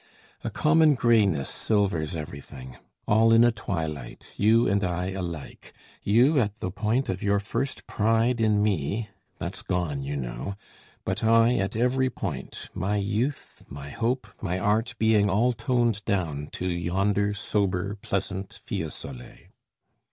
A 0.43 0.49
common 0.49 0.95
grayness 0.95 1.47
silvers 1.47 2.15
everything, 2.15 2.75
All 3.07 3.31
in 3.31 3.43
a 3.43 3.51
twilight, 3.51 4.31
you 4.35 4.67
and 4.67 4.83
I 4.83 5.11
alike 5.11 5.73
You 6.01 6.39
at 6.39 6.59
the 6.59 6.71
point 6.71 7.07
of 7.07 7.21
your 7.21 7.39
first 7.39 7.85
pride 7.85 8.41
in 8.41 8.63
me 8.63 9.09
(That's 9.37 9.61
gone, 9.61 10.01
you 10.01 10.17
know) 10.17 10.55
but 11.05 11.23
I 11.23 11.53
at 11.57 11.75
every 11.75 12.09
point, 12.09 12.69
My 12.73 12.95
youth, 12.97 13.63
my 13.69 13.91
hope, 13.91 14.25
my 14.41 14.57
art 14.57 14.95
being 14.97 15.29
all 15.29 15.53
toned 15.53 16.03
down 16.05 16.47
To 16.53 16.65
yonder 16.65 17.35
sober 17.35 17.93
pleasant 17.93 18.59
Fiesole. 18.65 19.49